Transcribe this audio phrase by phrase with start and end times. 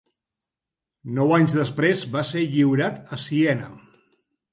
[1.17, 3.69] Nou anys després va ser lliurat a Siena.